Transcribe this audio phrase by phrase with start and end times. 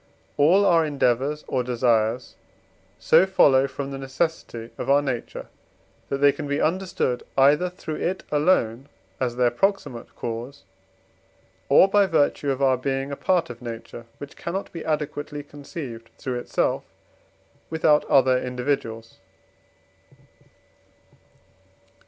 [0.35, 2.35] All our endeavours or desires
[2.97, 5.45] so follow from the necessity of our nature,
[6.09, 10.63] that they can be understood either through it alone, as their proximate cause,
[11.69, 16.09] or by virtue of our being a part of nature, which cannot be adequately conceived
[16.17, 16.83] through itself
[17.69, 19.19] without other individuals.